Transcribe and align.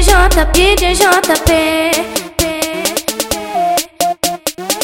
DJ 0.00 0.94
JP 0.94 1.90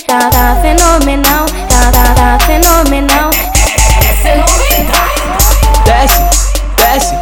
Tá, 0.06 0.28
tá 0.28 0.60
fenomenal, 0.60 1.46
tá, 1.70 1.90
tá, 1.90 2.14
tá 2.14 2.38
fenomenal. 2.44 3.30
Desce, 5.86 6.20
desce, 6.76 7.14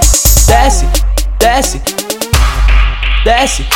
desce, 0.48 0.86
desce, 1.38 1.82
desce, 3.22 3.66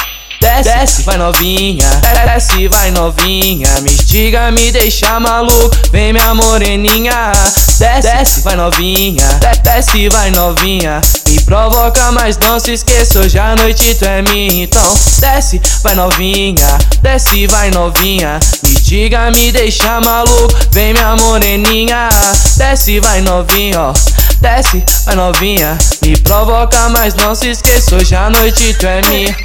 desce, 0.40 0.62
desce, 0.64 1.02
vai 1.04 1.16
novinha, 1.16 1.88
desce, 2.24 2.66
vai 2.66 2.90
novinha, 2.90 3.68
me 3.82 3.90
estiga, 3.92 4.50
me 4.50 4.72
deixa 4.72 5.20
maluco, 5.20 5.70
vem 5.92 6.12
minha 6.12 6.34
moreninha, 6.34 7.30
desce, 7.78 8.02
desce, 8.02 8.40
vai 8.40 8.56
novinha, 8.56 9.28
desce, 9.62 10.08
vai 10.08 10.32
novinha, 10.32 11.00
me 11.39 11.45
provoca, 11.45 12.11
mas 12.12 12.36
não 12.39 12.59
se 12.59 12.73
esqueça, 12.73 13.20
hoje 13.20 13.38
à 13.38 13.55
noite 13.55 13.95
tu 13.95 14.05
é 14.05 14.23
minha, 14.23 14.64
então 14.64 14.95
desce, 15.20 15.61
vai 15.83 15.95
novinha, 15.95 16.79
desce, 17.01 17.46
vai 17.46 17.70
novinha, 17.70 18.41
me 18.65 18.73
estiga, 18.73 19.30
me 19.30 19.52
deixa 19.52 20.01
maluco, 20.01 20.55
vem 20.73 20.93
minha 20.93 21.16
moreninha, 21.16 22.09
desce, 22.56 22.98
vai 23.01 23.20
novinha, 23.20 23.80
ó. 23.80 23.93
Desce, 24.41 24.84
vai 25.05 25.16
novinha, 25.16 25.77
me 26.02 26.16
provoca, 26.19 26.88
mas 26.91 27.15
não 27.15 27.34
se 27.34 27.48
esqueça, 27.48 27.96
hoje 27.96 28.15
à 28.15 28.30
noite 28.30 28.74
tu 28.74 28.87
é 28.87 29.02
minha. 29.09 29.37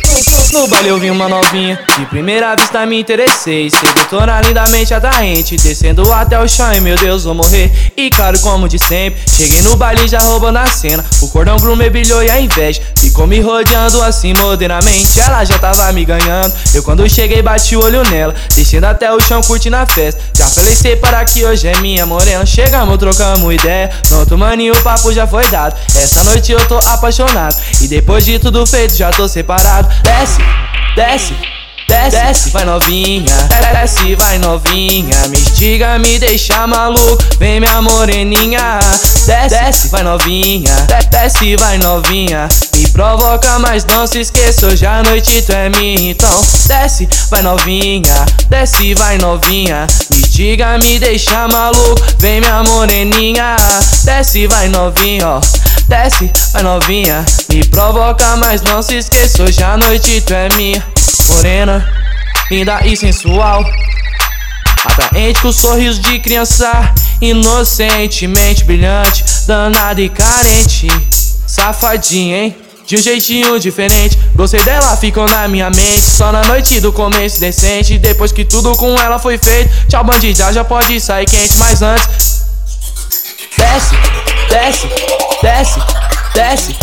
No 0.63 0.69
baile 0.69 0.87
eu 0.87 0.97
vi 0.97 1.11
uma 1.11 1.27
novinha, 1.27 1.77
de 1.99 2.05
primeira 2.05 2.55
vista 2.55 2.85
me 2.85 2.97
interessei. 2.97 3.69
Sedutora 3.69 4.39
lindamente 4.39 4.93
atraente, 4.93 5.57
descendo 5.57 6.09
até 6.13 6.39
o 6.39 6.47
chão 6.47 6.71
e 6.73 6.79
meu 6.79 6.95
Deus, 6.95 7.25
vou 7.25 7.33
morrer. 7.33 7.69
E 7.97 8.09
caro 8.09 8.39
como 8.39 8.69
de 8.69 8.79
sempre, 8.79 9.19
cheguei 9.29 9.61
no 9.61 9.75
baile 9.75 10.07
já 10.07 10.19
roubando 10.19 10.59
a 10.59 10.65
cena. 10.65 11.03
O 11.21 11.27
cordão 11.27 11.57
grumê 11.57 11.89
brilhou 11.89 12.23
e 12.23 12.29
a 12.29 12.39
inveja 12.39 12.81
ficou 12.95 13.27
me 13.27 13.41
rodeando 13.41 14.01
assim 14.01 14.33
moderadamente. 14.35 15.19
Ela 15.19 15.43
já 15.43 15.59
tava 15.59 15.91
me 15.91 16.05
ganhando, 16.05 16.53
eu 16.73 16.81
quando 16.81 17.09
cheguei 17.09 17.41
bati 17.41 17.75
o 17.75 17.83
olho 17.83 18.01
nela, 18.09 18.33
descendo 18.55 18.87
até 18.87 19.13
o 19.13 19.19
chão 19.19 19.41
curtindo 19.41 19.75
a 19.75 19.85
festa. 19.85 20.21
Já 20.33 20.47
falei 20.47 20.95
para 20.95 21.25
que 21.25 21.43
hoje 21.43 21.67
é 21.67 21.75
minha 21.81 22.05
morena, 22.05 22.45
chegamos, 22.45 22.97
trocamos 22.97 23.53
ideia. 23.53 23.89
Pronto, 24.07 24.37
maninho, 24.37 24.73
o 24.73 24.81
papo 24.81 25.11
já 25.11 25.27
foi 25.27 25.45
dado. 25.49 25.75
Essa 25.93 26.23
noite 26.23 26.53
eu 26.53 26.65
tô 26.69 26.77
apaixonado, 26.85 27.53
e 27.81 27.87
depois 27.89 28.23
de 28.23 28.39
tudo 28.39 28.65
feito 28.65 28.95
já 28.95 29.11
tô 29.11 29.27
separado. 29.27 29.89
Desce, 30.03 30.37
desce. 30.95 31.33
Desce, 31.85 32.11
desce, 32.11 32.49
vai 32.51 32.63
novinha, 32.63 33.35
desce, 33.73 34.15
vai 34.15 34.37
novinha, 34.39 35.27
me 35.27 35.37
estiga, 35.37 35.99
me 35.99 36.17
deixa 36.17 36.65
maluco, 36.65 37.17
vem 37.37 37.59
minha 37.59 37.81
moreninha, 37.81 38.79
desce, 39.27 39.49
desce, 39.49 39.87
vai 39.89 40.01
novinha, 40.01 40.73
desce, 41.11 41.57
vai 41.57 41.77
novinha, 41.77 42.47
me 42.75 42.87
provoca, 42.87 43.59
mas 43.59 43.85
não 43.85 44.07
se 44.07 44.21
esqueça, 44.21 44.67
hoje 44.67 44.85
à 44.85 45.03
noite 45.03 45.41
tu 45.41 45.51
é 45.51 45.69
minha, 45.69 46.11
então 46.11 46.41
desce, 46.67 47.07
vai 47.29 47.41
novinha, 47.41 48.25
desce, 48.49 48.93
vai 48.93 49.17
novinha, 49.17 49.85
me 50.09 50.19
estiga, 50.19 50.77
me 50.79 50.97
deixa 50.99 51.49
maluco, 51.49 52.01
vem 52.17 52.39
minha 52.39 52.63
moreninha, 52.63 53.57
desce, 54.05 54.47
vai 54.47 54.69
novinha, 54.69 55.27
ó. 55.27 55.41
Desce, 55.87 56.31
vai 56.53 56.63
novinha, 56.63 57.25
me 57.49 57.63
provoca, 57.65 58.37
mas 58.37 58.61
não 58.61 58.81
se 58.81 58.95
esqueça, 58.95 59.43
hoje 59.43 59.61
à 59.61 59.77
noite 59.77 60.21
tu 60.21 60.33
é 60.33 60.47
minha 60.55 60.83
morena, 61.29 61.87
linda 62.49 62.85
e 62.85 62.95
sensual. 62.95 63.63
Atraente 64.85 65.41
com 65.41 65.51
sorriso 65.51 66.01
de 66.01 66.19
criança, 66.19 66.93
inocentemente 67.21 68.63
brilhante, 68.63 69.23
danada 69.45 70.01
e 70.01 70.09
carente. 70.09 70.87
Safadinha, 71.45 72.37
hein? 72.37 72.55
De 72.85 72.97
um 72.97 73.01
jeitinho 73.01 73.59
diferente, 73.59 74.19
gostei 74.35 74.61
dela, 74.63 74.97
ficou 74.97 75.25
na 75.25 75.47
minha 75.47 75.69
mente. 75.69 76.01
Só 76.01 76.31
na 76.31 76.43
noite 76.45 76.81
do 76.81 76.91
começo 76.91 77.39
decente, 77.39 77.97
depois 77.97 78.31
que 78.31 78.43
tudo 78.43 78.75
com 78.75 78.97
ela 78.99 79.17
foi 79.19 79.37
feito. 79.37 79.69
Tchau, 79.87 80.03
bandida, 80.03 80.51
já 80.51 80.63
pode 80.63 80.99
sair 80.99 81.25
quente, 81.25 81.57
mas 81.57 81.81
antes. 81.81 82.43
Desce, 83.57 83.95
desce, 84.49 84.89
desce, 85.43 85.79
desce. 86.33 86.73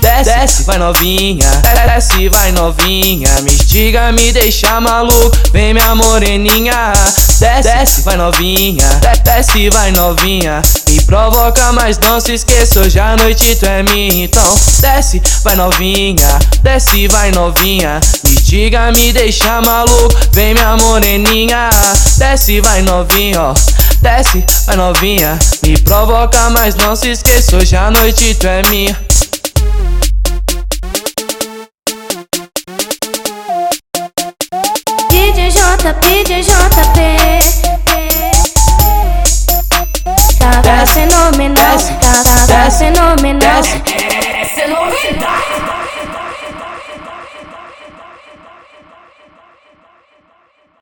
Desce, 0.00 0.30
desce, 0.30 0.62
vai 0.62 0.78
novinha, 0.78 1.50
desce, 1.86 2.28
vai 2.28 2.52
novinha, 2.52 3.28
me 3.42 3.50
estiga, 3.50 4.12
me 4.12 4.30
deixa 4.30 4.80
maluco, 4.80 5.36
vem 5.52 5.74
minha 5.74 5.92
moreninha, 5.96 6.92
desce, 7.40 7.62
desce, 7.62 8.02
vai 8.02 8.16
novinha, 8.16 8.88
desce, 9.24 9.68
vai 9.70 9.90
novinha, 9.90 10.62
me 10.88 11.02
provoca, 11.02 11.72
mas 11.72 11.98
não 11.98 12.20
se 12.20 12.34
esqueça, 12.34 12.78
hoje 12.78 13.00
à 13.00 13.16
noite 13.16 13.56
tu 13.56 13.66
é 13.66 13.82
minha, 13.82 14.24
então 14.24 14.54
desce, 14.78 15.20
vai 15.42 15.56
novinha, 15.56 16.38
desce, 16.62 17.08
vai 17.08 17.32
novinha, 17.32 17.98
estiga, 18.48 18.90
me 18.92 19.12
deixa 19.12 19.60
maluco, 19.60 20.08
vem 20.32 20.54
minha 20.54 20.74
moreninha, 20.78 21.68
desce, 22.16 22.62
vai 22.62 22.80
novinha, 22.80 23.42
ó. 23.42 23.54
Desce, 24.00 24.42
vai 24.64 24.74
novinha, 24.74 25.38
me 25.62 25.76
provoca, 25.76 26.48
mas 26.48 26.74
não 26.74 26.96
se 26.96 27.10
esqueça, 27.10 27.58
hoje 27.58 27.76
à 27.76 27.90
noite 27.90 28.34
tu 28.36 28.46
é 28.46 28.62
minha. 28.70 28.96
DJ 35.10 35.50
JP, 35.50 36.24
DJ 36.24 36.42
JP 36.42 37.18
Tá, 40.38 40.62
tá 40.62 40.86
fenomenal, 40.86 41.78
tá, 42.00 42.46
tá 42.46 42.70
fenomenal 42.70 44.07